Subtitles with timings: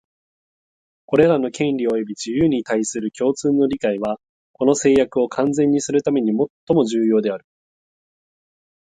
[1.05, 4.17] これらの権利及び自由に対する共通の理解は、
[4.53, 7.45] この誓約を完全にするためにもっとも重要である